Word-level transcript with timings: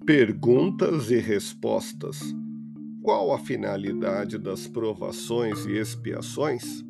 Perguntas 0.00 1.10
e 1.10 1.18
respostas. 1.18 2.18
Qual 3.02 3.30
a 3.30 3.38
finalidade 3.38 4.38
das 4.38 4.66
provações 4.66 5.66
e 5.66 5.76
expiações? 5.76 6.82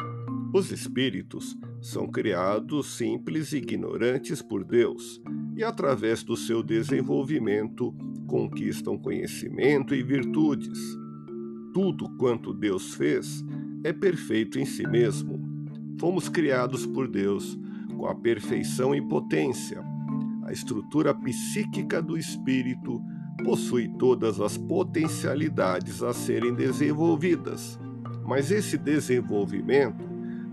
Os 0.54 0.70
espíritos 0.70 1.58
são 1.80 2.06
criados 2.06 2.96
simples 2.96 3.52
e 3.52 3.56
ignorantes 3.56 4.40
por 4.40 4.62
Deus 4.62 5.20
e, 5.56 5.64
através 5.64 6.22
do 6.22 6.36
seu 6.36 6.62
desenvolvimento, 6.62 7.92
conquistam 8.28 8.96
conhecimento 8.96 9.96
e 9.96 10.02
virtudes. 10.02 10.78
Tudo 11.74 12.08
quanto 12.16 12.54
Deus 12.54 12.94
fez 12.94 13.44
é 13.82 13.92
perfeito 13.92 14.60
em 14.60 14.64
si 14.64 14.86
mesmo. 14.86 15.40
Fomos 15.98 16.28
criados 16.28 16.86
por 16.86 17.08
Deus 17.08 17.58
com 17.96 18.06
a 18.06 18.14
perfeição 18.14 18.94
e 18.94 19.02
potência 19.02 19.91
a 20.44 20.52
estrutura 20.52 21.14
psíquica 21.14 22.02
do 22.02 22.16
espírito 22.16 23.02
possui 23.44 23.88
todas 23.98 24.40
as 24.40 24.56
potencialidades 24.56 26.02
a 26.02 26.12
serem 26.12 26.54
desenvolvidas, 26.54 27.78
mas 28.24 28.50
esse 28.50 28.76
desenvolvimento 28.76 30.04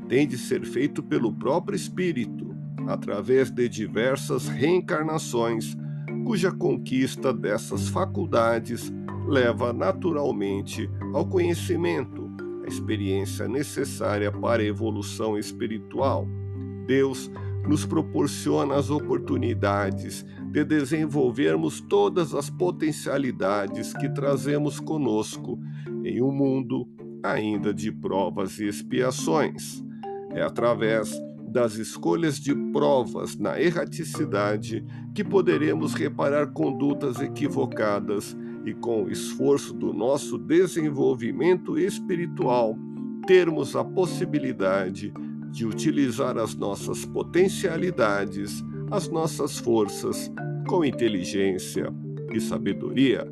tem 0.07 0.27
de 0.27 0.37
ser 0.37 0.65
feito 0.65 1.03
pelo 1.03 1.31
próprio 1.31 1.75
espírito, 1.75 2.55
através 2.87 3.51
de 3.51 3.69
diversas 3.69 4.47
reencarnações, 4.47 5.77
cuja 6.25 6.51
conquista 6.51 7.31
dessas 7.31 7.87
faculdades 7.87 8.91
leva 9.27 9.71
naturalmente 9.71 10.89
ao 11.13 11.27
conhecimento, 11.27 12.27
a 12.63 12.67
experiência 12.67 13.47
necessária 13.47 14.31
para 14.31 14.63
a 14.63 14.65
evolução 14.65 15.37
espiritual. 15.37 16.27
Deus 16.87 17.31
nos 17.67 17.85
proporciona 17.85 18.75
as 18.75 18.89
oportunidades 18.89 20.25
de 20.51 20.63
desenvolvermos 20.63 21.79
todas 21.81 22.33
as 22.33 22.49
potencialidades 22.49 23.93
que 23.93 24.09
trazemos 24.09 24.79
conosco 24.79 25.59
em 26.03 26.21
um 26.21 26.31
mundo 26.31 26.87
ainda 27.23 27.73
de 27.73 27.91
provas 27.91 28.59
e 28.59 28.65
expiações. 28.65 29.83
É 30.31 30.41
através 30.41 31.11
das 31.47 31.75
escolhas 31.75 32.39
de 32.39 32.55
provas 32.71 33.35
na 33.35 33.59
erraticidade 33.59 34.85
que 35.13 35.23
poderemos 35.23 35.93
reparar 35.93 36.47
condutas 36.47 37.19
equivocadas 37.19 38.37
e, 38.65 38.73
com 38.73 39.03
o 39.03 39.11
esforço 39.11 39.73
do 39.73 39.91
nosso 39.91 40.37
desenvolvimento 40.37 41.77
espiritual, 41.77 42.77
termos 43.25 43.75
a 43.75 43.83
possibilidade 43.83 45.11
de 45.51 45.65
utilizar 45.65 46.37
as 46.37 46.55
nossas 46.55 47.05
potencialidades, 47.05 48.63
as 48.91 49.07
nossas 49.09 49.57
forças, 49.57 50.31
com 50.67 50.83
inteligência 50.83 51.93
e 52.33 52.39
sabedoria. 52.39 53.27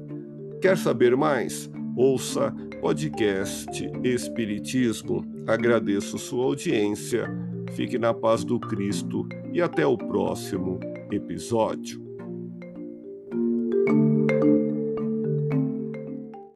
Quer 0.61 0.77
saber 0.77 1.15
mais? 1.15 1.69
Ouça 1.95 2.53
podcast 2.81 3.91
Espiritismo. 4.03 5.25
Agradeço 5.47 6.17
sua 6.17 6.45
audiência. 6.45 7.27
Fique 7.71 7.97
na 7.97 8.13
paz 8.13 8.43
do 8.43 8.59
Cristo 8.59 9.27
e 9.51 9.61
até 9.61 9.85
o 9.85 9.97
próximo 9.97 10.79
episódio. 11.11 12.06